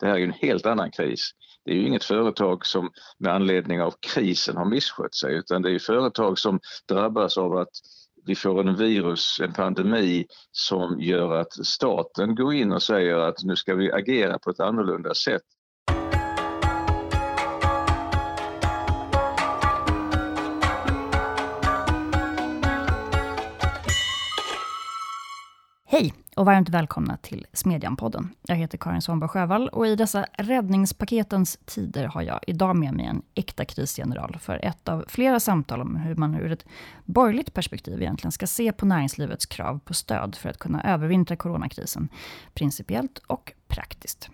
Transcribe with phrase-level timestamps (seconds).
[0.00, 1.30] Det här är ju en helt annan kris.
[1.64, 5.70] Det är ju inget företag som med anledning av krisen har misskött sig utan det
[5.70, 7.70] är företag som drabbas av att
[8.26, 13.44] vi får en virus, en pandemi som gör att staten går in och säger att
[13.44, 15.42] nu ska vi agera på ett annorlunda sätt.
[25.98, 28.28] Hej och varmt välkomna till Smedjan-podden.
[28.46, 33.06] Jag heter Karin Svanberg Sjövall och i dessa räddningspaketens tider har jag idag med mig
[33.06, 36.64] en äkta krisgeneral för ett av flera samtal om hur man ur ett
[37.04, 42.08] borgerligt perspektiv egentligen ska se på näringslivets krav på stöd för att kunna övervintra coronakrisen,
[42.54, 44.30] principiellt och praktiskt.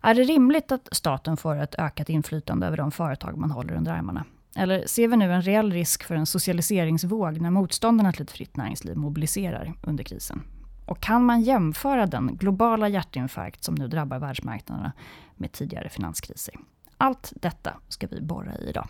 [0.00, 3.92] Är det rimligt att staten får ett ökat inflytande över de företag man håller under
[3.92, 4.24] armarna?
[4.56, 8.56] Eller ser vi nu en reell risk för en socialiseringsvåg när motståndarna till ett fritt
[8.56, 10.42] näringsliv mobiliserar under krisen?
[10.86, 14.92] Och kan man jämföra den globala hjärtinfarkt som nu drabbar världsmarknaderna
[15.36, 16.54] med tidigare finanskriser?
[16.96, 18.88] Allt detta ska vi borra i idag.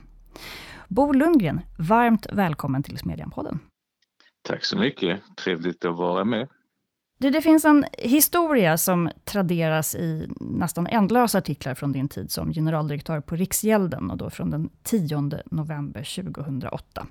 [0.89, 3.59] Bo Lundgren, varmt välkommen till Smedjan-podden.
[4.43, 5.21] Tack så mycket.
[5.37, 6.49] Trevligt att vara med.
[7.19, 12.53] Det, det finns en historia som traderas i nästan ändlösa artiklar från din tid som
[12.53, 17.07] generaldirektör på Riksgälden och då från den 10 november 2008.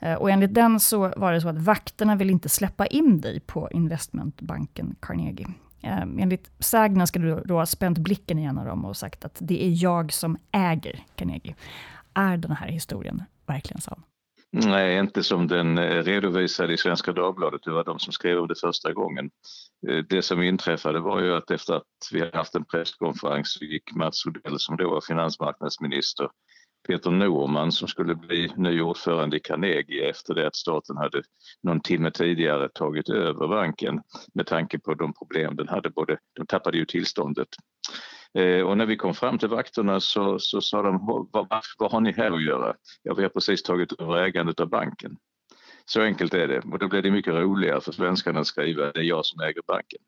[0.00, 3.40] Eh, och enligt den så var det så att vakterna vill inte släppa in dig
[3.40, 5.46] på investmentbanken Carnegie.
[5.82, 9.24] Eh, enligt sägnen ska du då ha spänt blicken i en av dem och sagt
[9.24, 11.54] att det är jag som äger Carnegie.
[12.14, 14.02] Är den här historien verkligen sann?
[14.56, 17.62] Nej, inte som den eh, redovisade i Svenska Dagbladet.
[17.62, 19.30] Det var de som skrev om det första gången.
[20.08, 23.94] Det som inträffade var ju att efter att vi hade haft en presskonferens så gick
[23.94, 26.28] Mats Odell som då var finansmarknadsminister
[26.86, 31.22] Peter Norman som skulle bli ny ordförande i Carnegie efter det att staten hade
[31.62, 34.02] någon timme tidigare tagit över banken
[34.34, 35.90] med tanke på de problem den hade.
[35.90, 37.48] Både, de tappade ju tillståndet.
[38.38, 42.00] Eh, och när vi kom fram till vakterna så, så sa de, vad, vad har
[42.00, 42.74] ni här att göra?
[43.02, 45.16] Ja, vi har precis tagit över ägandet av banken.
[45.84, 49.00] Så enkelt är det och då blev det mycket roligare för svenskarna att skriva det
[49.00, 50.00] är jag som äger banken.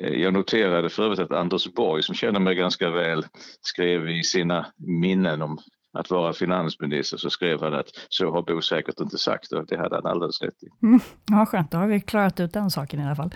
[0.00, 3.26] Eh, jag noterade för övrigt att Anders Borg som känner mig ganska väl
[3.60, 5.58] skrev i sina minnen om
[5.92, 9.76] att vara finansminister så skrev han att så har Bo säkert inte sagt och det
[9.76, 10.86] hade han alldeles rätt i.
[10.86, 13.34] Mm, ja, skönt, då har vi klarat ut den saken i alla fall.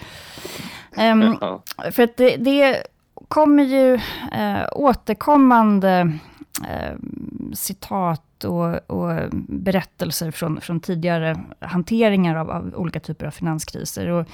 [0.98, 1.62] Um, ja.
[1.92, 2.82] För att det, det
[3.28, 3.94] kommer ju
[4.32, 6.19] äh, återkommande
[6.69, 6.97] äh,
[7.53, 14.09] citat och, och, berättelser från, från tidigare hanteringar av, av, olika typer av finanskriser.
[14.09, 14.27] Och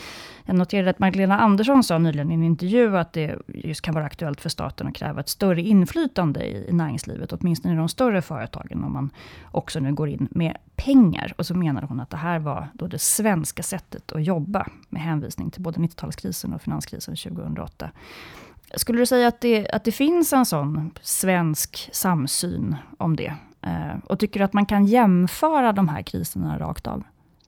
[0.44, 4.04] jag noterade att Magdalena Andersson sa nyligen i en intervju att det just kan vara
[4.04, 8.22] aktuellt för staten att kräva ett större inflytande i, i näringslivet, åtminstone i de större
[8.22, 9.10] företagen, om man
[9.50, 11.32] också nu går in med pengar.
[11.38, 15.02] Och så menade hon att det här var då det svenska sättet att jobba, med
[15.02, 17.90] hänvisning till både 90-talskrisen och finanskrisen 2008.
[18.74, 23.34] Skulle du säga att det, att det finns en sån svensk samsyn om det?
[23.66, 27.02] Eh, och tycker du att man kan jämföra de här kriserna rakt av?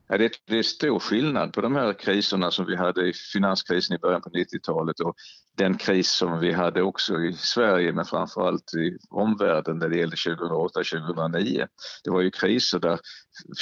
[0.09, 3.97] Ja, det, det är stor skillnad på de här kriserna som vi hade i finanskrisen
[3.97, 5.15] i början på 90-talet och
[5.57, 10.17] den kris som vi hade också i Sverige men framförallt i omvärlden när det gällde
[10.17, 11.67] 2008-2009.
[12.05, 12.99] Det var ju kriser där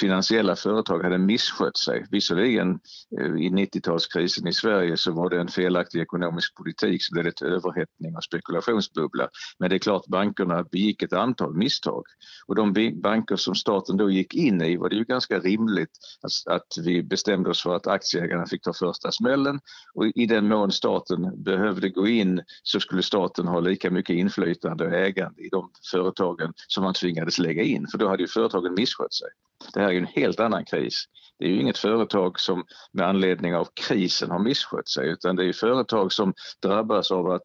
[0.01, 2.07] finansiella företag hade misskött sig.
[2.11, 2.81] Visserligen
[3.21, 7.47] eh, i 90-talskrisen i Sverige så var det en felaktig ekonomisk politik som blev till
[7.47, 9.29] överhettning och spekulationsbubbla.
[9.59, 12.05] Men det är klart bankerna begick ett antal misstag
[12.47, 15.91] och de banker som staten då gick in i var det ju ganska rimligt
[16.23, 19.61] att, att vi bestämde oss för att aktieägarna fick ta första smällen
[19.95, 24.87] och i den mån staten behövde gå in så skulle staten ha lika mycket inflytande
[24.87, 28.75] och ägande i de företagen som man tvingades lägga in för då hade ju företagen
[28.75, 29.29] misskött sig.
[29.75, 31.05] Det här är ju en helt annan kris.
[31.39, 35.45] Det är ju inget företag som med anledning av krisen har misskött sig utan det
[35.45, 37.45] är företag som drabbas av att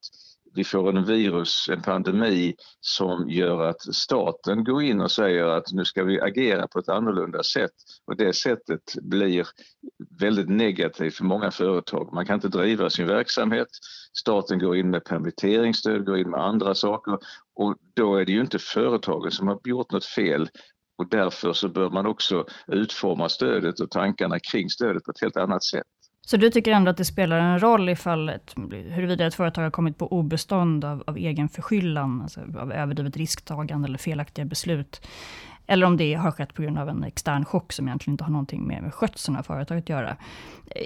[0.55, 5.71] vi får en virus, en pandemi som gör att staten går in och säger att
[5.71, 7.71] nu ska vi agera på ett annorlunda sätt
[8.07, 9.47] och det sättet blir
[10.19, 12.13] väldigt negativt för många företag.
[12.13, 13.67] Man kan inte driva sin verksamhet.
[14.13, 17.17] Staten går in med permitteringsstöd, går in med andra saker
[17.55, 20.49] och då är det ju inte företagen som har gjort något fel
[20.97, 25.37] och därför så bör man också utforma stödet och tankarna kring stödet på ett helt
[25.37, 25.87] annat sätt.
[26.27, 29.71] Så du tycker ändå att det spelar en roll ifall ett, huruvida ett företag har
[29.71, 35.07] kommit på obestånd av, av egen förskyllan, alltså av överdrivet risktagande eller felaktiga beslut,
[35.67, 38.31] eller om det har skett på grund av en extern chock som egentligen inte har
[38.31, 40.17] någonting med, med skötseln av företaget att göra.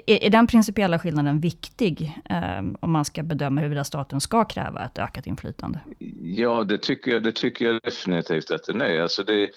[0.06, 4.84] Är, är den principiella skillnaden viktig eh, om man ska bedöma huruvida staten ska kräva
[4.84, 5.80] ett ökat inflytande?
[6.22, 9.00] Ja, det tycker jag, det tycker jag definitivt att den är.
[9.00, 9.50] Alltså det,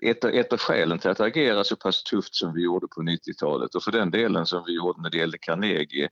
[0.00, 3.74] ett, ett av skälen till att agera så pass tufft som vi gjorde på 90-talet
[3.74, 6.08] och för den delen som vi gjorde när det gällde Carnegie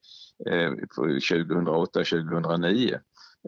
[0.46, 2.98] eh, 2008-2009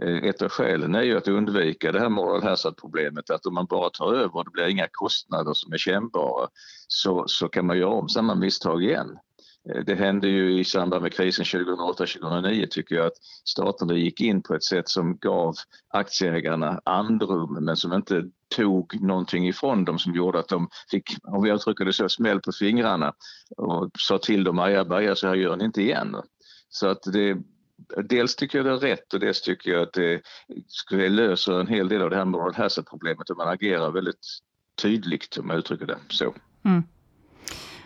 [0.03, 3.67] Eh, ett av skälen är ju att undvika det här moral hazard-problemet att om man
[3.67, 6.49] bara tar över och det blir inga kostnader som är kännbara
[6.89, 9.19] så, så kan man göra om samma misstag igen.
[9.69, 14.43] Eh, det hände ju i samband med krisen 2008-2009 tycker jag att staterna gick in
[14.43, 15.55] på ett sätt som gav
[15.89, 18.25] aktieägarna andrum men som inte
[18.57, 22.41] tog någonting ifrån dem som gjorde att de fick, om vi uttrycker det så, smäll
[22.41, 23.13] på fingrarna
[23.57, 26.17] och sa till dem ajabaja så här gör ni inte igen.
[26.69, 27.37] Så att det,
[28.05, 30.23] dels tycker jag det är rätt och dels tycker jag att det,
[30.91, 34.27] det löser en hel del av det här moral hazard-problemet och man agerar väldigt
[34.83, 36.35] tydligt om jag uttrycker det så.
[36.65, 36.83] Mm.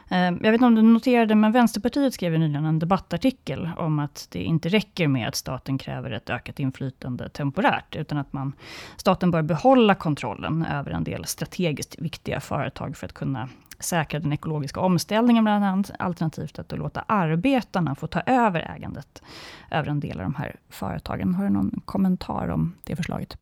[0.08, 4.28] Ehm, jag vet inte om du noterade, men Vänsterpartiet skrev nyligen en debattartikel om att
[4.30, 8.52] det inte räcker med att staten kräver ett ökat inflytande temporärt, utan att man,
[8.96, 13.48] staten bör behålla kontrollen över en del strategiskt viktiga företag för att kunna
[13.78, 19.22] säkra den ekologiska omställningen bland annat, alternativt att låta arbetarna få ta över ägandet
[19.70, 21.34] över en del av de här företagen.
[21.34, 23.36] Har du någon kommentar om det förslaget?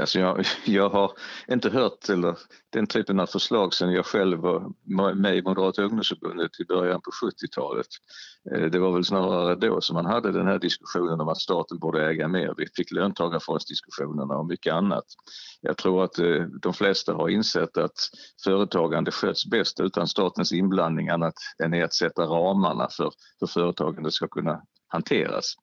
[0.00, 1.12] Alltså jag, jag har
[1.48, 2.36] inte hört eller,
[2.72, 4.72] den typen av förslag sedan jag själv var
[5.14, 7.86] med i Moderata ungdomsförbundet i början på 70-talet.
[8.52, 11.78] Eh, det var väl snarare då som man hade den här diskussionen om att staten
[11.78, 12.54] borde äga mer.
[12.56, 15.04] Vi fick löntagarfondsdiskussionerna och mycket annat.
[15.60, 17.98] Jag tror att eh, de flesta har insett att
[18.44, 24.10] företagande sköts bäst utan statens inblandning annat än i att sätta ramarna för hur företagande
[24.10, 25.54] ska kunna hanteras.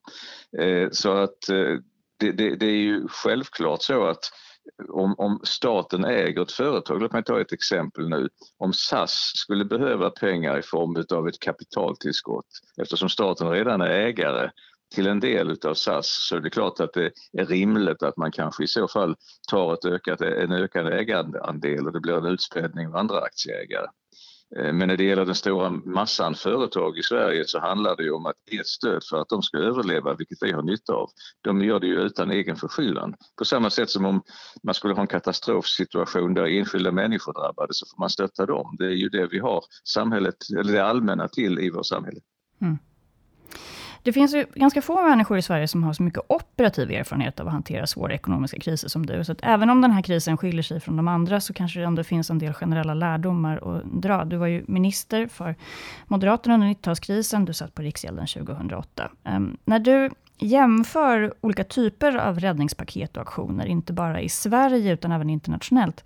[0.59, 1.49] Eh, så att
[2.19, 4.23] det, det, det, är ju självklart så att
[4.89, 8.29] om, om, staten äger ett företag, låt mig ta ett exempel nu.
[8.57, 12.45] Om SAS skulle behöva pengar i form av ett kapitaltillskott
[12.81, 14.49] eftersom staten redan är ägare
[14.95, 18.31] till en del av SAS så är det klart att det är rimligt att man
[18.31, 19.15] kanske i så fall
[19.49, 23.87] tar ett ökat, en ökad ägarandel och det blir en utspädning av andra aktieägare.
[24.55, 28.11] Eh, men när det gäller den stora massan företag i Sverige så handlar det ju
[28.11, 31.09] om att ge stöd för att de ska överleva, vilket vi har nytta av.
[31.41, 33.15] De gör det ju utan egen förskyllan.
[33.37, 34.21] På samma sätt som om
[34.63, 38.75] man skulle ha en katastrofsituation där enskilda människor drabbades så får man stötta dem.
[38.79, 42.19] Det är ju det vi har samhället, eller det allmänna till i vårt samhälle.
[42.61, 42.77] Mm.
[44.03, 47.47] Det finns ju ganska få människor i Sverige som har så mycket operativ erfarenhet av
[47.47, 49.23] att hantera svåra ekonomiska kriser som du.
[49.23, 51.85] Så att även om den här krisen skiljer sig från de andra, så kanske det
[51.85, 54.25] ändå finns en del generella lärdomar att dra.
[54.25, 55.55] Du var ju minister för
[56.05, 59.03] Moderaterna under 90-talskrisen, du satt på Riksgälden 2008.
[59.03, 60.09] Um, ehm, när du
[60.39, 66.03] jämför olika typer av räddningspaket och aktioner, inte bara i Sverige utan även internationellt,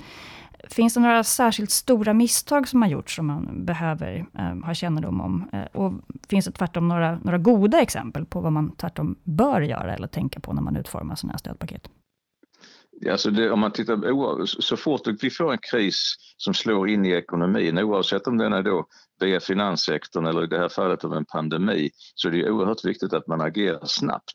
[0.69, 5.21] Finns det några särskilt stora misstag som har gjorts som man behöver eh, ha kännedom
[5.21, 5.49] om?
[5.53, 5.93] Eh, och
[6.29, 10.39] finns det tvärtom några, några goda exempel på vad man tvärtom bör göra eller tänka
[10.39, 11.89] på när man utformar sådana här stödpaket?
[13.11, 17.11] Alltså det, om man tittar, så fort vi får en kris som slår in i
[17.11, 18.85] ekonomin, oavsett om den är då
[19.19, 23.13] via finanssektorn eller i det här fallet av en pandemi, så är det oerhört viktigt
[23.13, 24.33] att man agerar snabbt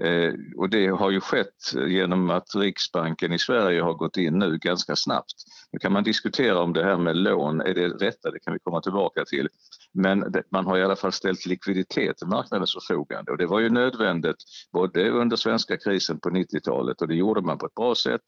[0.00, 4.58] Eh, och det har ju skett genom att Riksbanken i Sverige har gått in nu
[4.58, 5.34] ganska snabbt.
[5.72, 8.58] Nu kan man diskutera om det här med lån är det rätta, det kan vi
[8.58, 9.48] komma tillbaka till.
[9.94, 13.70] Men man har i alla fall ställt likviditet till marknadens förfogande och det var ju
[13.70, 14.36] nödvändigt
[14.72, 18.22] både under svenska krisen på 90-talet och det gjorde man på ett bra sätt.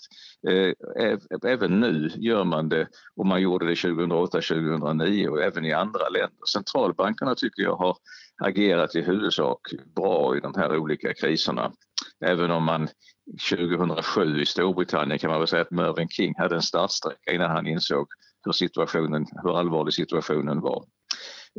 [0.49, 6.09] Eh, även nu gör man det och man gjorde det 2008-2009 och även i andra
[6.09, 6.47] länder.
[6.53, 7.97] Centralbankerna tycker jag har
[8.43, 9.61] agerat i huvudsak
[9.97, 11.73] bra i de här olika kriserna.
[12.25, 12.89] Även om man
[13.51, 17.67] 2007 i Storbritannien kan man väl säga att Mervyn King hade en startsträcka innan han
[17.67, 18.07] insåg
[18.45, 20.85] hur, situationen, hur allvarlig situationen var.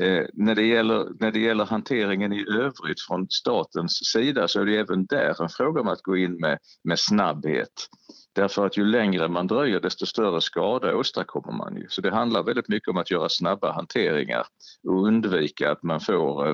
[0.02, 4.66] Eh, när, det gäller, när det gäller hanteringen i övrigt från statens sida så är
[4.66, 7.88] det även där en fråga om att gå in med, med snabbhet.
[8.36, 11.86] Därför att ju längre man dröjer desto större skada åstadkommer man ju.
[11.90, 14.46] Så det handlar väldigt mycket om att göra snabba hanteringar
[14.88, 16.50] och undvika att man får,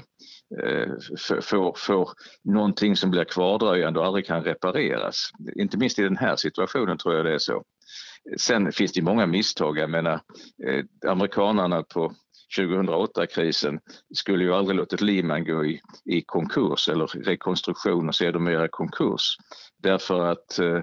[0.64, 0.90] eh,
[1.42, 2.10] får, får
[2.44, 5.30] någonting som blir kvardröjande och aldrig kan repareras.
[5.56, 7.64] Inte minst i den här situationen tror jag det är så.
[8.38, 9.78] Sen finns det många misstag.
[9.78, 10.20] Jag menar,
[10.68, 12.14] eh, amerikanarna på
[12.58, 13.80] 2008-krisen
[14.16, 19.38] skulle ju aldrig låtit Lehman gå i, i konkurs eller rekonstruktion och sedermera konkurs.
[19.84, 20.80] Därför att eh,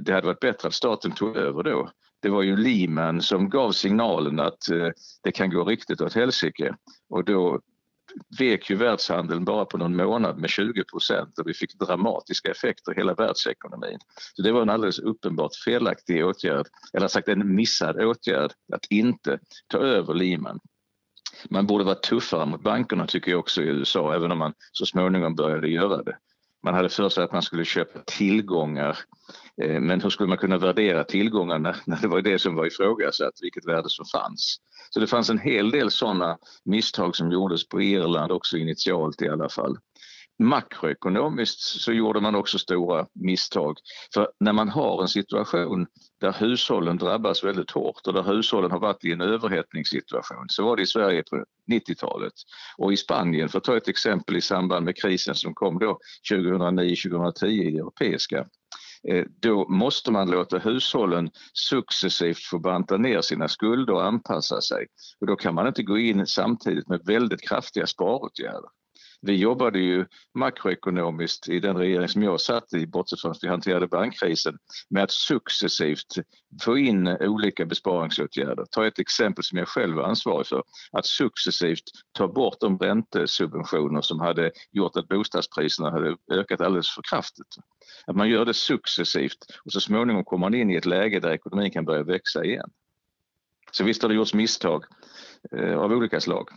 [0.00, 1.90] det hade varit bättre att staten tog över då.
[2.22, 4.88] Det var ju Lehman som gav signalen att eh,
[5.22, 6.74] det kan gå riktigt åt helsike
[7.08, 7.60] och då
[8.38, 12.92] vek ju världshandeln bara på någon månad med 20 procent och vi fick dramatiska effekter
[12.92, 13.98] i hela världsekonomin.
[14.36, 19.38] Så det var en alldeles uppenbart felaktig åtgärd, eller sagt en missad åtgärd att inte
[19.68, 20.60] ta över Lehman.
[21.50, 24.86] Man borde vara tuffare mot bankerna tycker jag också i USA, även om man så
[24.86, 26.16] småningom började göra det.
[26.62, 28.98] Man hade för sig att man skulle köpa tillgångar
[29.62, 33.34] eh, men hur skulle man kunna värdera tillgångarna när det var det som var ifrågasatt,
[33.42, 34.56] vilket värde som fanns?
[34.90, 39.28] Så det fanns en hel del sådana misstag som gjordes på Irland också initialt i
[39.28, 39.78] alla fall.
[40.40, 43.76] Makroekonomiskt så gjorde man också stora misstag.
[44.14, 45.86] För när man har en situation
[46.20, 50.76] där hushållen drabbas väldigt hårt och där hushållen har varit i en överhettningssituation, så var
[50.76, 52.32] det i Sverige på 90-talet.
[52.78, 55.98] Och i Spanien, för att ta ett exempel i samband med krisen som kom då
[56.32, 58.46] 2009-2010 i det europeiska,
[59.08, 64.86] eh, då måste man låta hushållen successivt få banta ner sina skulder och anpassa sig.
[65.20, 68.79] Och då kan man inte gå in samtidigt med väldigt kraftiga sparåtgärder.
[69.22, 73.48] Vi jobbade ju makroekonomiskt i den regering som jag satt i, bortsett från att vi
[73.48, 74.58] hanterade bankkrisen,
[74.88, 76.14] med att successivt
[76.62, 78.64] få in olika besparingsåtgärder.
[78.70, 80.62] Ta ett exempel som jag själv var ansvarig för,
[80.92, 87.02] att successivt ta bort de räntesubventioner som hade gjort att bostadspriserna hade ökat alldeles för
[87.10, 87.56] kraftigt.
[88.06, 91.30] Att man gör det successivt och så småningom kommer man in i ett läge där
[91.30, 92.70] ekonomin kan börja växa igen.
[93.72, 94.84] Så visst har det gjorts misstag
[95.52, 96.48] eh, av olika slag.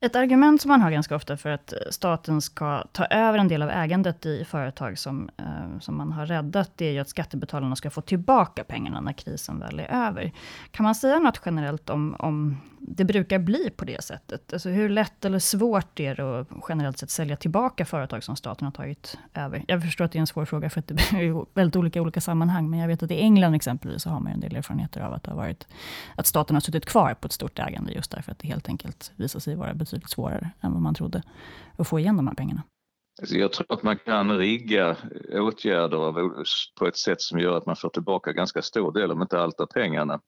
[0.00, 3.48] Ett argument som man har ganska ofta för att eh, staten ska ta över en
[3.48, 7.08] del av ägandet i företag som, eh, som man har räddat, det är ju att
[7.08, 10.32] skattebetalarna ska få tillbaka pengarna när krisen väl är över.
[10.70, 14.52] Kan man säga något generellt om, om det brukar bli på det sättet?
[14.52, 18.64] Alltså hur lätt eller svårt är det att generellt sett sälja tillbaka företag som staten
[18.64, 19.64] har tagit över?
[19.68, 22.02] Jag förstår att det är en svår fråga, för att det är väldigt olika i
[22.02, 25.00] olika sammanhang, men jag vet att i England exempelvis, så har man en del erfarenheter
[25.00, 25.66] av att det har varit,
[26.16, 29.12] att staten har suttit kvar på ett stort ägande, just därför att det helt enkelt
[29.16, 31.22] visar sig vara betydligt svårare än vad man trodde,
[31.76, 32.62] att få igen de här pengarna.
[33.20, 34.96] Alltså, jag tror att man kan rigga
[35.32, 36.32] åtgärder
[36.78, 39.60] på ett sätt som gör att man får tillbaka ganska stor del, om inte allt
[39.60, 40.20] av pengarna.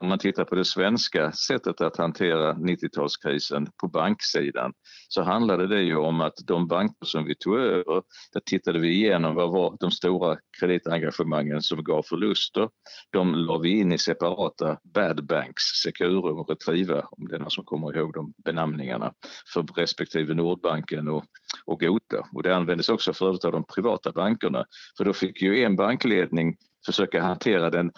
[0.00, 4.72] Om man tittar på det svenska sättet att hantera 90-talskrisen på banksidan
[5.08, 8.94] så handlade det ju om att de banker som vi tog över, där tittade vi
[8.94, 12.68] igenom vad var de stora kreditengagemangen som gav förluster.
[13.10, 17.50] De la vi in i separata bad banks, Securum och Retriva, om det är någon
[17.50, 19.12] som kommer ihåg de benämningarna,
[19.52, 21.24] för respektive Nordbanken och,
[21.64, 22.26] och Gota.
[22.32, 24.64] Och det användes också förut av de privata bankerna,
[24.96, 26.56] för då fick ju en bankledning
[26.86, 27.92] försöka hantera den,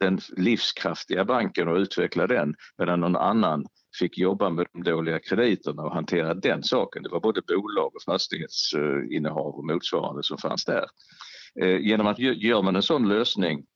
[0.00, 3.66] den livskraftiga banken och utveckla den medan någon annan
[3.98, 7.02] fick jobba med de dåliga krediterna och hantera den saken.
[7.02, 10.86] Det var både bolag och fastighetsinnehav och motsvarande som fanns där.
[11.60, 13.66] Eh, genom att gör man en sån lösning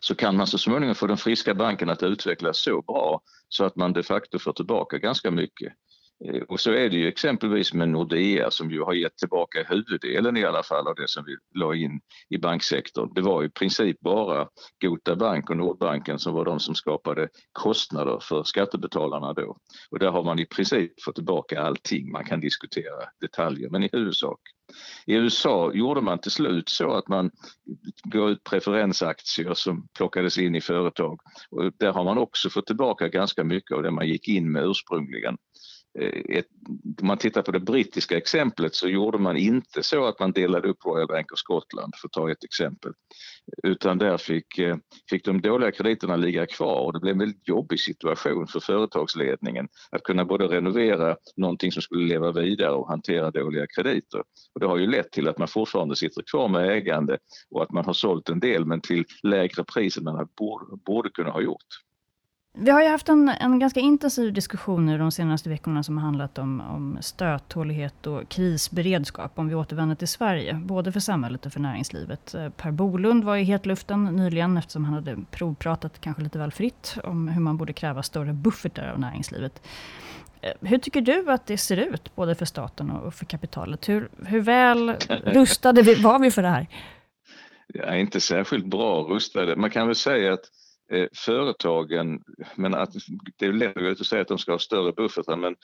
[0.00, 3.76] så kan man så småningom få den friska banken att utvecklas så bra så att
[3.76, 5.72] man de facto får tillbaka ganska mycket.
[6.24, 10.36] Eh, och så är det ju exempelvis med Nordea som ju har gett tillbaka huvuddelen
[10.36, 13.14] i alla fall av det som vi la in i banksektorn.
[13.14, 14.48] Det var i princip bara
[14.82, 19.56] Gota Bank och Nordbanken som var de som skapade kostnader för skattebetalarna då.
[19.90, 22.12] Och där har man i princip fått tillbaka allting.
[22.12, 24.40] Man kan diskutera detaljer men i huvudsak.
[25.06, 27.30] I USA gjorde man till slut så att man
[28.04, 31.20] gav ut preferensaktier som plockades in i företag
[31.50, 34.64] och där har man också fått tillbaka ganska mycket av det man gick in med
[34.64, 35.36] ursprungligen.
[36.00, 36.46] Eh, ett,
[37.00, 40.68] om man tittar på det brittiska exemplet så gjorde man inte så att man delade
[40.68, 42.92] upp Royal Bank of Scotland, för att ta ett exempel.
[43.62, 44.76] Utan där fick, eh,
[45.10, 49.68] fick de dåliga krediterna ligga kvar och det blev en väldigt jobbig situation för företagsledningen
[49.90, 54.22] att kunna både renovera någonting som skulle leva vidare och hantera dåliga krediter.
[54.54, 57.18] Och det har ju lett till att man fortfarande sitter kvar med ägande
[57.50, 61.10] och att man har sålt en del men till lägre pris än man borde, borde
[61.10, 61.87] kunna ha gjort.
[62.54, 66.04] Vi har ju haft en, en ganska intensiv diskussion nu de senaste veckorna som har
[66.04, 71.52] handlat om, om stöthållighet och krisberedskap, om vi återvänder till Sverige, både för samhället och
[71.52, 72.34] för näringslivet.
[72.34, 76.96] Eh, per Bolund var i hetluften nyligen, eftersom han hade provpratat kanske lite väl fritt,
[77.04, 79.62] om hur man borde kräva större buffertar av näringslivet.
[80.40, 83.88] Eh, hur tycker du att det ser ut, både för staten och för kapitalet?
[83.88, 84.90] Hur, hur väl
[85.24, 86.66] rustade var vi för det här?
[87.66, 89.56] Ja, inte särskilt bra rustade.
[89.56, 90.44] Man kan väl säga att
[90.90, 92.92] Eh, företagen, men att
[93.36, 95.56] det är lätt att säga att de ska ha större buffertar men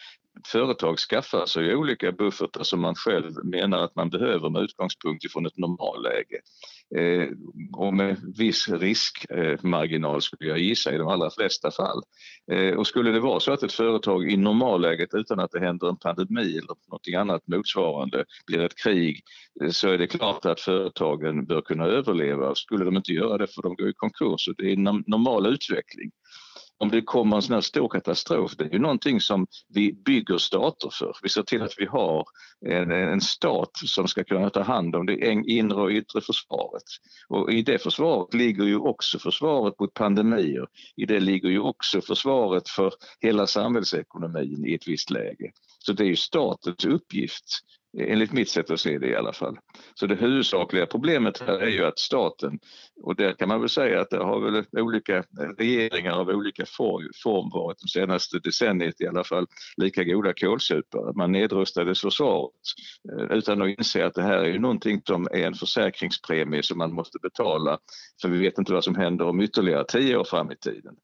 [0.46, 5.46] företag skaffar sig olika buffertar som man själv menar att man behöver med utgångspunkt ifrån
[5.46, 6.40] ett normalläge.
[6.96, 7.28] Eh,
[7.72, 12.02] och med viss riskmarginal eh, skulle jag gissa i de allra flesta fall.
[12.52, 15.88] Eh, och skulle det vara så att ett företag i normalläget utan att det händer
[15.88, 19.22] en pandemi eller något annat motsvarande blir ett krig
[19.62, 22.54] eh, så är det klart att företagen bör kunna överleva.
[22.54, 25.46] Skulle de inte göra det får de gå i konkurs och det är en normal
[25.46, 26.10] utveckling
[26.84, 30.38] om det kommer en sån här stor katastrof, det är ju någonting som vi bygger
[30.38, 31.16] stater för.
[31.22, 32.24] Vi ser till att vi har
[32.66, 36.82] en, en stat som ska kunna ta hand om det inre och yttre försvaret.
[37.28, 40.66] Och i det försvaret ligger ju också försvaret mot pandemier.
[40.96, 45.52] I det ligger ju också försvaret för hela samhällsekonomin i ett visst läge.
[45.78, 47.44] Så det är ju statens uppgift
[47.98, 49.58] Enligt mitt sätt att se det i alla fall.
[49.94, 52.58] Så det huvudsakliga problemet här är ju att staten,
[53.02, 55.24] och där kan man väl säga att det har väl olika
[55.58, 59.46] regeringar av olika form, varit de senaste decenniet i alla fall
[59.76, 61.12] lika goda kålsupare.
[61.14, 62.52] Man nedrustade försvaret
[63.12, 66.78] eh, utan att inse att det här är ju någonting som är en försäkringspremie som
[66.78, 67.78] man måste betala
[68.22, 70.94] för vi vet inte vad som händer om ytterligare tio år fram i tiden.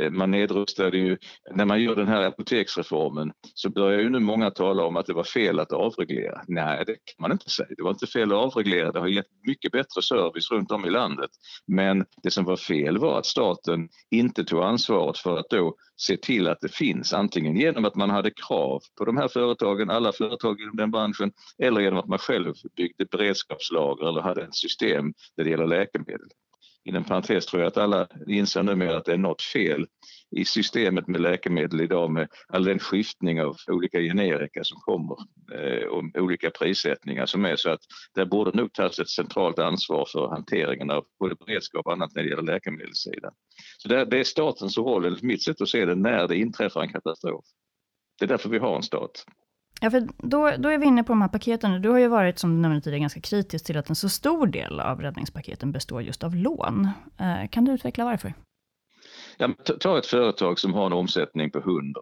[0.00, 1.18] Eh, man nedrustade ju,
[1.54, 5.14] när man gör den här apoteksreformen så börjar ju nu många tala om att det
[5.14, 6.42] var fel att avreglera.
[6.48, 7.68] Nej, det kan man inte säga.
[7.76, 10.90] Det var inte fel att avreglera, det har gett mycket bättre service runt om i
[10.90, 11.30] landet.
[11.66, 16.16] Men det som var fel var att staten inte tog ansvaret för att då se
[16.16, 20.12] till att det finns antingen genom att man hade krav på de här företagen, alla
[20.12, 25.12] företag inom den branschen, eller genom att man själv byggde beredskapslager eller hade ett system
[25.36, 26.28] när det gäller läkemedel
[26.86, 29.86] inom parentes tror jag att alla inser numera att det är något fel
[30.36, 35.16] i systemet med läkemedel idag med all den skiftning av olika generika som kommer
[35.52, 37.80] eh, och olika prissättningar som är så att
[38.14, 42.22] det borde nog tas ett centralt ansvar för hanteringen av både beredskap och annat när
[42.22, 43.32] det gäller läkemedelssidan.
[43.78, 46.92] Så det är statens roll, enligt mitt sätt att se det, när det inträffar en
[46.92, 47.44] katastrof.
[48.18, 49.24] Det är därför vi har en stat.
[49.80, 51.82] Ja, för då, då är vi inne på de här paketen.
[51.82, 54.46] Du har ju varit, som du nämnde tidigare, ganska kritisk till att en så stor
[54.46, 56.88] del av räddningspaketen består just av lån.
[57.20, 58.34] Eh, kan du utveckla varför?
[59.36, 59.48] Ja,
[59.80, 62.00] ta ett företag som har en omsättning på 100.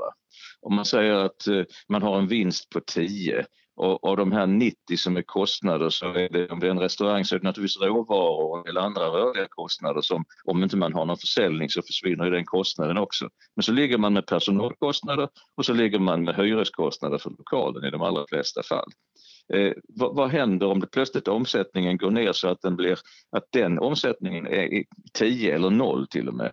[0.61, 3.45] Om man säger att eh, man har en vinst på 10
[3.77, 6.79] och av de här 90 som är kostnader så är det, om det är en
[6.79, 11.07] restaurang så är det naturligtvis råvaror eller andra rörliga kostnader som om inte man har
[11.07, 13.29] någon försäljning så försvinner den kostnaden också.
[13.57, 17.91] Men så ligger man med personalkostnader och så ligger man med hyreskostnader för lokalen i
[17.91, 18.91] de allra flesta fall.
[19.53, 22.99] Eh, vad, vad, händer om det plötsligt omsättningen går ner så att den blir
[23.37, 26.53] att den omsättningen är 10 eller 0 till och med?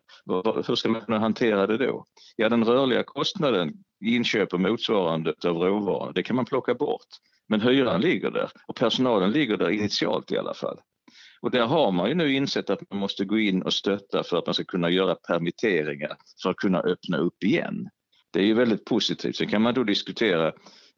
[0.68, 2.06] Hur ska man kunna hantera det då?
[2.36, 3.74] Ja, den rörliga kostnaden
[4.06, 7.08] inköp och motsvarande av råvaror, det kan man plocka bort.
[7.50, 10.80] Men hyran ligger där och personalen ligger där initialt i alla fall.
[11.42, 14.38] Och där har man ju nu insett att man måste gå in och stötta för
[14.38, 17.90] att man ska kunna göra permitteringar för att kunna öppna upp igen.
[18.34, 19.36] Det är ju väldigt positivt.
[19.36, 20.52] Sen kan man då diskutera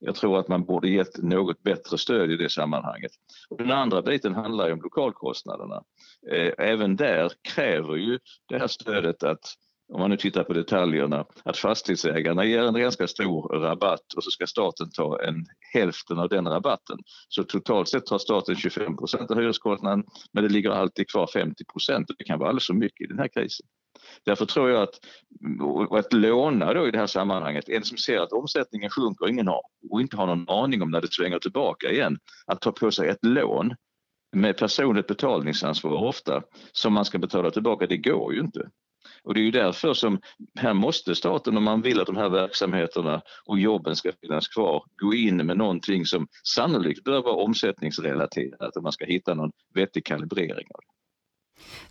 [0.05, 3.11] jag tror att man borde gett något bättre stöd i det sammanhanget.
[3.49, 5.83] Och den andra biten handlar ju om lokalkostnaderna.
[6.31, 8.19] Eh, även där kräver ju
[8.49, 9.39] det här stödet att
[9.93, 14.31] om man nu tittar på detaljerna, att fastighetsägarna ger en ganska stor rabatt och så
[14.31, 16.97] ska staten ta en hälften av den rabatten.
[17.29, 21.65] Så totalt sett tar staten 25 procent av hyreskostnaden men det ligger alltid kvar 50
[21.65, 23.67] procent det kan vara alldeles för mycket i den här krisen.
[24.25, 24.99] Därför tror jag att,
[25.91, 29.47] att låna då i det här sammanhanget, en som ser att omsättningen sjunker och, ingen
[29.47, 32.91] har, och inte har någon aning om när det svänger tillbaka igen, att ta på
[32.91, 33.75] sig ett lån
[34.35, 38.69] med personligt betalningsansvar ofta som man ska betala tillbaka, det går ju inte.
[39.23, 40.19] Och det är ju därför som
[40.59, 44.83] här måste staten, om man vill att de här verksamheterna och jobben ska finnas kvar,
[45.01, 50.05] gå in med någonting som sannolikt bör vara omsättningsrelaterat om man ska hitta någon vettig
[50.05, 50.92] kalibrering av det.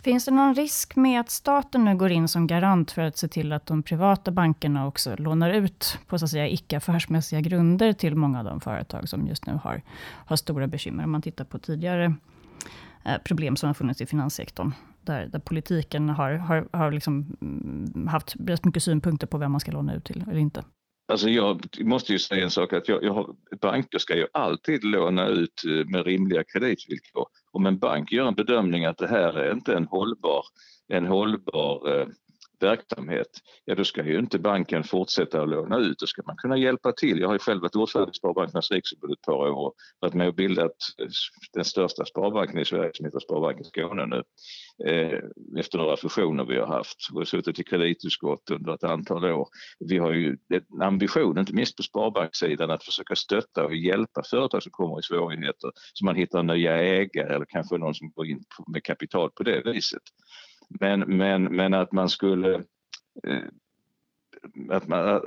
[0.02, 3.28] Finns det någon risk med att staten nu går in som garant för att se
[3.28, 7.92] till att de privata bankerna också lånar ut på så att säga icke affärsmässiga grunder
[7.92, 9.82] till många av de företag som just nu har,
[10.26, 11.04] har stora bekymmer?
[11.04, 12.14] Om man tittar på tidigare
[13.04, 18.08] eh, problem som har funnits i finanssektorn där, där politiken har, har, har liksom mm,
[18.08, 20.64] haft rätt mycket synpunkter på vem man ska låna ut till eller inte.
[21.12, 24.84] Alltså jag måste ju säga en sak att jag, jag har, banker ska ju alltid
[24.84, 27.26] låna ut eh, med rimliga kreditvillkor.
[27.50, 30.44] Om en bank gör en bedömning att det här är inte en hållbar,
[30.88, 32.06] en hållbar eh,
[32.62, 33.28] verksamhet,
[33.64, 36.92] ja då ska ju inte banken fortsätta att låna ut, då ska man kunna hjälpa
[36.92, 37.20] till.
[37.20, 40.28] Jag har ju själv varit ordförande i Sparbankernas Riksförbund ett par år och varit med
[40.28, 41.08] och bildat eh,
[41.52, 44.22] den största sparbanken i Sverige som heter Sparbanken Skåne nu
[44.90, 45.18] eh,
[45.58, 49.48] efter några fusioner vi har haft och suttit i kreditutskott under ett antal år.
[49.78, 54.62] Vi har ju en ambition, inte minst på sparbankssidan, att försöka stötta och hjälpa företag
[54.62, 58.44] som kommer i svårigheter så man hittar nya ägare eller kanske någon som går in
[58.66, 60.02] med kapital på det viset.
[60.80, 62.54] Men, men, men att man skulle
[63.26, 63.44] eh,
[64.70, 65.20] att man,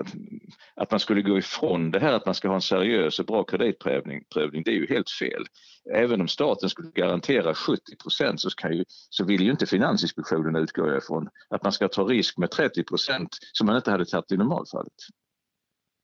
[0.76, 3.44] att man skulle gå ifrån det här att man ska ha en seriös och bra
[3.44, 5.46] kreditprövning, prövning, det är ju helt fel.
[5.94, 8.50] Även om staten skulle garantera 70 procent så,
[9.10, 13.38] så vill ju inte Finansinspektionen utgå ifrån att man ska ta risk med 30 procent
[13.54, 14.94] som man inte hade tagit i normalfallet.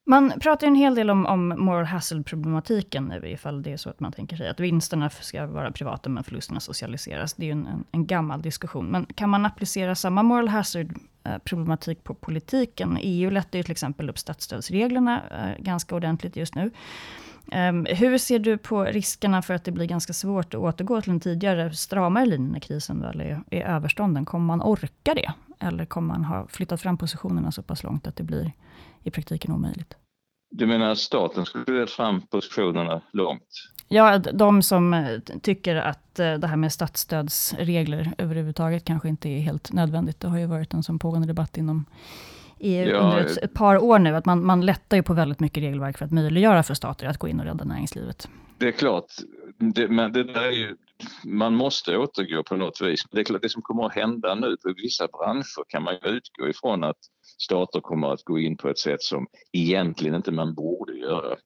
[0.04, 4.00] Man pratar en hel del om, om moral hazard-problematiken nu, ifall det är så att
[4.00, 7.34] man tänker sig att vinsterna ska vara privata, men förlusterna socialiseras.
[7.34, 8.86] Det är ju en, en, en gammal diskussion.
[8.86, 12.98] Men kan man applicera samma moral hazard-problematik på politiken?
[13.00, 16.70] EU lättar ju till exempel upp statsstödsreglerna eh, ganska ordentligt just nu.
[17.52, 21.10] Um, hur ser du på riskerna för att det blir ganska svårt att återgå till
[21.10, 24.24] en tidigare stramare linje när krisen väl är, är överstånden?
[24.24, 25.32] Kommer man orka det?
[25.58, 28.52] Eller kommer man ha flyttat fram positionerna så pass långt att det blir
[29.04, 29.94] i praktiken omöjligt?
[30.50, 33.48] Du menar att staten skulle leda fram positionerna långt?
[33.88, 39.40] Ja, de som eh, tycker att eh, det här med statsstödsregler överhuvudtaget kanske inte är
[39.40, 40.20] helt nödvändigt.
[40.20, 41.84] Det har ju varit en sån pågående debatt inom
[42.58, 44.16] EU ja, under ett, ett, par år nu.
[44.16, 47.18] Att man, man lättar ju på väldigt mycket regelverk för att möjliggöra för stater att
[47.18, 48.28] gå in och rädda näringslivet.
[48.58, 49.06] Det är klart,
[49.58, 50.76] det, men det där är ju,
[51.24, 53.04] man måste återgå på något vis.
[53.10, 56.10] Det är klart, det som kommer att hända nu i vissa branscher kan man ju
[56.10, 56.98] utgå ifrån att
[57.38, 61.36] stater kommer att gå in på ett sätt som egentligen inte man borde göra.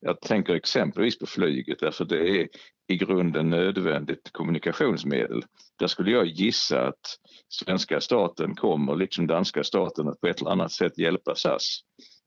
[0.00, 2.48] Jag tänker exempelvis på flyget därför det är
[2.88, 5.44] i grunden nödvändigt kommunikationsmedel.
[5.78, 10.50] Där skulle jag gissa att svenska staten kommer, liksom danska staten, att på ett eller
[10.50, 11.80] annat sätt hjälpa SAS.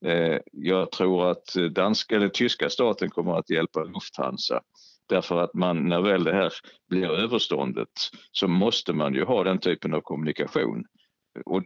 [0.05, 4.61] Eh, jag tror att danska eller tyska staten kommer att hjälpa Lufthansa
[5.09, 6.53] därför att man när väl det här
[6.89, 7.89] blir överståndet
[8.31, 10.85] så måste man ju ha den typen av kommunikation.
[11.45, 11.63] Och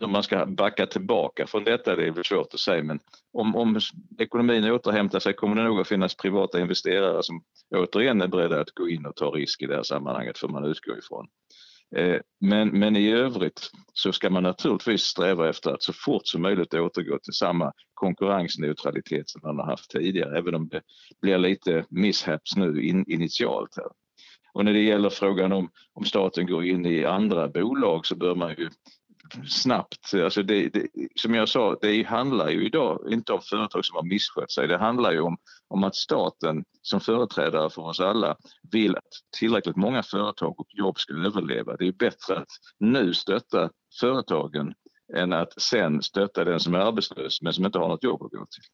[0.00, 3.00] hur man ska backa tillbaka från detta det är väl svårt att säga men
[3.32, 3.80] om, om
[4.18, 8.74] ekonomin återhämtar sig kommer det nog att finnas privata investerare som återigen är beredda att
[8.74, 11.26] gå in och ta risk i det här sammanhanget för man utgår ifrån.
[11.96, 16.42] Eh, men, men i övrigt så ska man naturligtvis sträva efter att så fort som
[16.42, 20.82] möjligt återgå till samma konkurrensneutralitet som man har haft tidigare, även om det
[21.22, 23.76] blir lite misshaps nu in, initialt.
[23.76, 23.86] Här.
[24.54, 28.34] Och när det gäller frågan om, om staten går in i andra bolag så bör
[28.34, 28.70] man ju
[29.48, 30.14] snabbt.
[30.14, 34.02] Alltså det, det, som jag sa, det handlar ju idag inte om företag som har
[34.02, 34.68] misskött sig.
[34.68, 35.36] Det handlar ju om,
[35.68, 38.36] om att staten som företrädare för oss alla
[38.72, 39.04] vill att
[39.38, 41.76] tillräckligt många företag och jobb ska överleva.
[41.76, 44.74] Det är bättre att nu stötta företagen
[45.16, 48.30] än att sen stötta den som är arbetslös men som inte har något jobb att
[48.30, 48.64] gå till.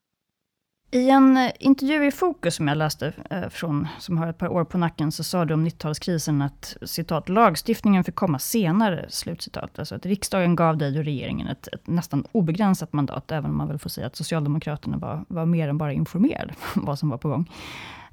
[0.93, 4.49] I en eh, intervju i Fokus som jag läste, eh, från, som har ett par
[4.49, 9.79] år på nacken, så sa du om 90-talskrisen att citat, lagstiftningen fick komma senare, slutcitat.
[9.79, 13.69] Alltså att riksdagen gav dig och regeringen ett, ett, nästan obegränsat mandat, även om man
[13.69, 17.19] väl får säga att Socialdemokraterna var, var mer än bara informerade om vad som var
[17.19, 17.51] på gång.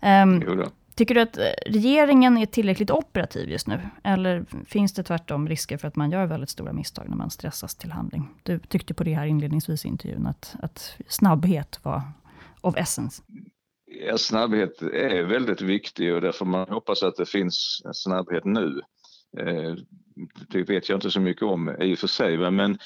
[0.01, 0.63] Um,
[0.95, 3.79] tycker du att eh, regeringen är tillräckligt operativ just nu?
[4.03, 7.75] Eller finns det tvärtom risker för att man gör väldigt stora misstag när man stressas
[7.75, 8.29] till handling?
[8.43, 12.01] Du tyckte på det här inledningsvis i intervjun, att, att snabbhet var
[12.61, 13.23] of essence?
[13.85, 18.81] Ja, snabbhet är väldigt viktig och därför man hoppas att det finns snabbhet nu.
[19.39, 19.75] Eh,
[20.49, 22.77] det vet jag inte så mycket om i och för sig, men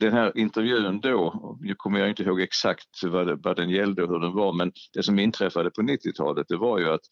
[0.00, 4.02] den här intervjun då, nu kommer jag inte ihåg exakt vad, det, vad den gällde
[4.02, 7.04] och hur den var, men det som inträffade på 90-talet det var ju att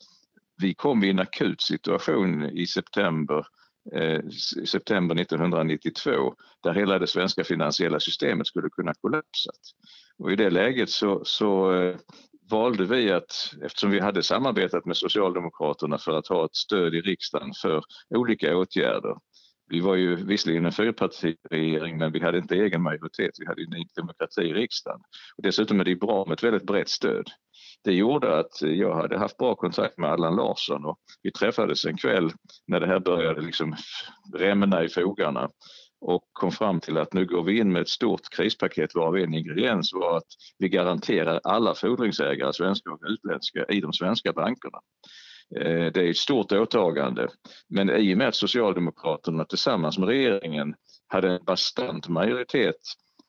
[0.62, 3.46] vi kom i en akut situation i september
[3.92, 4.20] Eh,
[4.66, 9.51] september 1992 där hela det svenska finansiella systemet skulle kunna kollapsa.
[10.18, 11.96] Och i det läget så, så eh,
[12.51, 17.01] valde vi att, eftersom vi hade samarbetat med Socialdemokraterna för att ha ett stöd i
[17.01, 17.83] riksdagen för
[18.14, 19.16] olika åtgärder.
[19.68, 23.85] Vi var ju visserligen en fyrpartiregering men vi hade inte egen majoritet, vi hade Ny
[23.96, 25.00] Demokrati i riksdagen.
[25.37, 27.26] Och dessutom är det bra med ett väldigt brett stöd.
[27.85, 31.96] Det gjorde att jag hade haft bra kontakt med Allan Larsson och vi träffades en
[31.96, 32.33] kväll
[32.66, 33.76] när det här började liksom
[34.37, 35.50] rämna i fogarna
[36.00, 39.35] och kom fram till att nu går vi in med ett stort krispaket varav en
[39.35, 40.26] ingrediens var att
[40.59, 44.78] vi garanterar alla fordringsägare, svenska och utländska, i de svenska bankerna.
[45.56, 47.28] Eh, det är ett stort åtagande
[47.68, 50.74] men i och med att Socialdemokraterna tillsammans med regeringen
[51.06, 52.76] hade en bastant majoritet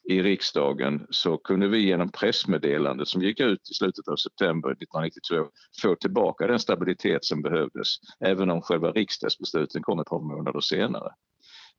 [0.09, 5.51] i riksdagen så kunde vi genom pressmeddelandet som gick ut i slutet av september 1992
[5.81, 7.87] få tillbaka den stabilitet som behövdes
[8.25, 11.11] även om själva riksdagsbesluten kom ett par månader senare.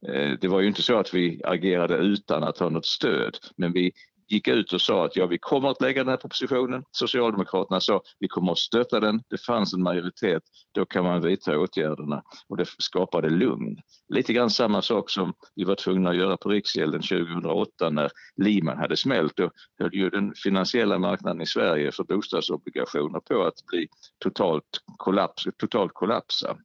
[0.08, 3.72] Eh, det var ju inte så att vi agerade utan att ha något stöd men
[3.72, 3.92] vi
[4.30, 6.84] gick ut och sa att ja, vi kommer att lägga den här propositionen.
[6.90, 9.22] Socialdemokraterna sa vi kommer att stötta den.
[9.28, 10.42] Det fanns en majoritet.
[10.72, 13.76] Då kan man vidta åtgärderna och det skapade lugn.
[14.08, 18.78] Lite grann samma sak som vi var tvungna att göra på Riksgälden 2008 när Lehman
[18.78, 19.36] hade smält.
[19.36, 23.88] Då höll ju den finansiella marknaden i Sverige för bostadsobligationer på att bli
[24.18, 24.64] totalt,
[24.96, 26.56] kollaps, totalt kollapsa.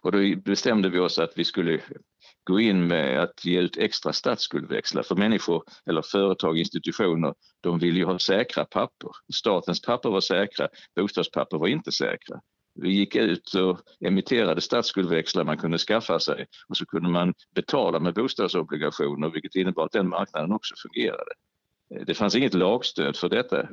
[0.00, 1.80] Och då bestämde vi oss att vi skulle
[2.48, 7.96] gå in med att ge ut extra statsskuldväxlar för människor eller företag, institutioner, de vill
[7.96, 9.10] ju ha säkra papper.
[9.34, 12.40] Statens papper var säkra, bostadspapper var inte säkra.
[12.74, 18.00] Vi gick ut och emitterade statsskuldväxlar man kunde skaffa sig och så kunde man betala
[18.00, 21.32] med bostadsobligationer vilket innebar att den marknaden också fungerade.
[22.06, 23.68] Det fanns inget lagstöd för detta.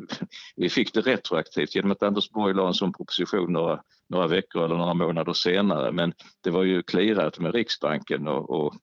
[0.55, 4.65] Vi fick det retroaktivt genom att Anders Borg la en sån proposition några, några veckor
[4.65, 6.13] eller några månader senare men
[6.43, 8.73] det var ju clearat med Riksbanken och, och,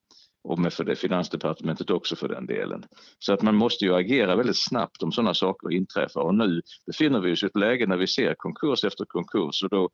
[0.44, 2.84] och med för det Finansdepartementet också för den delen.
[3.18, 7.20] Så att man måste ju agera väldigt snabbt om sådana saker inträffar och nu befinner
[7.20, 9.90] vi oss i ett läge när vi ser konkurs efter konkurs och då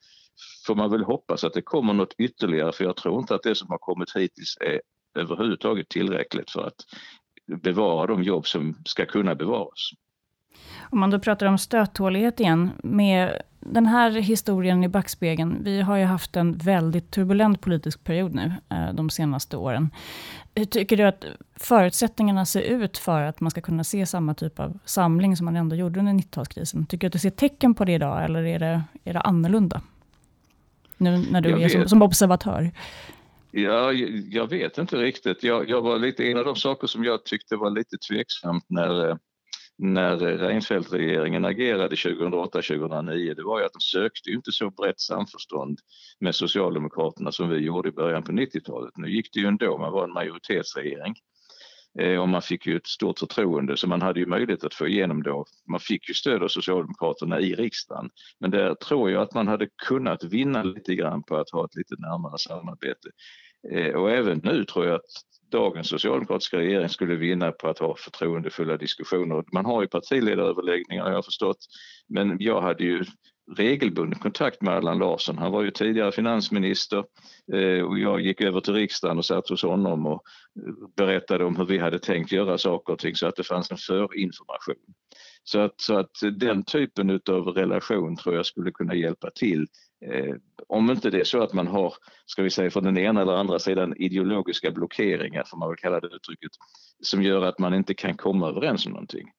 [0.66, 3.54] får man väl hoppas att det kommer något ytterligare för jag tror inte att det
[3.54, 4.80] som har kommit hittills är
[5.18, 6.84] överhuvudtaget tillräckligt för att
[7.62, 9.90] bevara de jobb som ska kunna bevaras.
[10.90, 15.96] Om man då pratar om stöttålighet igen, med den här historien i backspegeln, vi har
[15.96, 19.90] ju haft en väldigt turbulent politisk period nu, eh, de senaste åren.
[20.54, 21.24] Hur tycker du att
[21.56, 25.56] förutsättningarna ser ut för att man ska kunna se samma typ av samling som man
[25.56, 26.86] ändå gjorde under 90-talskrisen?
[26.86, 29.82] Tycker du att du ser tecken på det idag, eller är det, är det annorlunda?
[30.96, 32.70] Nu när du jag är som, som, observatör.
[33.50, 33.92] Ja,
[34.30, 35.42] jag vet inte riktigt.
[35.42, 39.18] Jag, jag var lite, en av de saker som jag tyckte var lite tveksamt när,
[39.78, 45.78] när Reinfeldt-regeringen agerade 2008-2009, det var ju att de sökte inte så brett samförstånd
[46.20, 48.96] med Socialdemokraterna som vi gjorde i början på 90-talet.
[48.96, 51.14] Nu gick det ju ändå, man var en majoritetsregering.
[51.98, 54.88] Eh, och man fick ju ett stort förtroende så man hade ju möjlighet att få
[54.88, 58.10] igenom då, man fick ju stöd av Socialdemokraterna i riksdagen.
[58.40, 61.76] Men där tror jag att man hade kunnat vinna lite grann på att ha ett
[61.76, 63.08] lite närmare samarbete.
[63.72, 65.10] Eh, och även nu tror jag att
[65.50, 69.44] dagens socialdemokratiska regering skulle vinna på att ha förtroendefulla diskussioner.
[69.52, 71.58] Man har ju partiledaröverläggningar har jag förstått,
[72.08, 73.04] men jag hade ju
[73.56, 75.38] regelbunden kontakt med Allan Larsson.
[75.38, 77.04] Han var ju tidigare finansminister
[77.52, 80.22] eh, och jag gick över till riksdagen och satt hos honom och
[80.66, 83.70] eh, berättade om hur vi hade tänkt göra saker och ting så att det fanns
[83.70, 84.94] en förinformation.
[85.50, 89.66] Så att, så att den typen av relation tror jag skulle kunna hjälpa till.
[90.06, 90.34] Eh,
[90.66, 91.94] om inte det är så att man har,
[92.26, 96.00] ska vi säga från den ena eller andra sidan ideologiska blockeringar, får man väl kalla
[96.00, 96.50] det uttrycket,
[97.02, 99.30] som gör att man inte kan komma överens om någonting.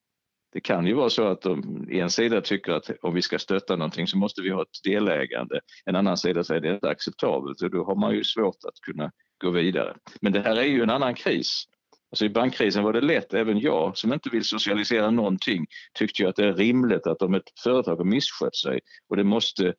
[0.54, 3.76] Det kan ju vara så att de, en sida tycker att om vi ska stötta
[3.76, 5.60] någonting så måste vi ha ett delägande.
[5.86, 8.64] En annan sida säger att det är inte acceptabelt och då har man ju svårt
[8.68, 9.96] att kunna gå vidare.
[10.22, 11.66] Men det här är ju en annan kris.
[12.12, 16.30] Alltså I bankkrisen var det lätt, även jag som inte vill socialisera någonting tyckte ju
[16.30, 19.74] att det är rimligt att om ett företag har misskött sig och det måste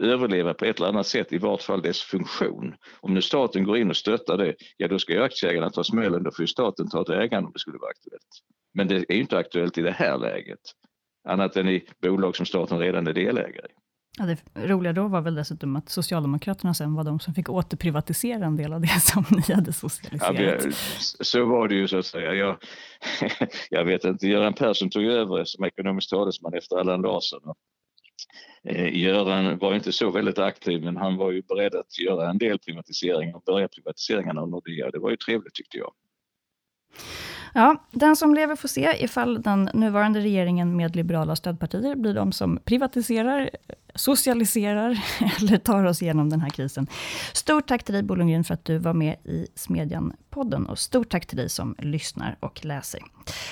[0.00, 2.74] överleva på ett eller annat sätt, i vart fall dess funktion.
[3.00, 6.22] Om nu staten går in och stöttar det, ja då ska ju aktieägarna ta smällen,
[6.22, 8.40] då får ju staten ta ett ägande om det skulle vara aktuellt.
[8.74, 10.60] Men det är ju inte aktuellt i det här läget,
[11.28, 13.83] annat än i bolag som staten redan är delägare i.
[14.18, 18.44] Ja, det roliga då var väl dessutom att Socialdemokraterna sen var de som fick återprivatisera
[18.44, 20.64] en del av det som ni hade socialiserat.
[20.64, 22.34] Ja, så var det ju så att säga.
[22.34, 22.56] Jag,
[23.70, 27.40] jag vet inte, Göran Persson tog över som ekonomisk talesman efter Allan Larsson.
[28.64, 32.38] Eh, Göran var inte så väldigt aktiv men han var ju beredd att göra en
[32.38, 34.90] del privatiseringar och börja privatiseringarna av Nordea.
[34.90, 35.92] Det var ju trevligt tyckte jag.
[37.56, 42.32] Ja, den som lever får se ifall den nuvarande regeringen med liberala stödpartier blir de
[42.32, 43.50] som privatiserar,
[43.94, 45.04] socialiserar
[45.38, 46.86] eller tar oss igenom den här krisen.
[47.32, 51.08] Stort tack till dig Bo Lundgren för att du var med i Smedjan-podden och stort
[51.08, 53.00] tack till dig som lyssnar och läser.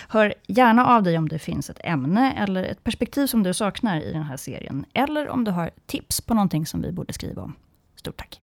[0.09, 4.01] Hör gärna av dig om det finns ett ämne eller ett perspektiv som du saknar
[4.01, 7.43] i den här serien eller om du har tips på någonting som vi borde skriva
[7.43, 7.55] om.
[7.97, 8.42] Stort tack!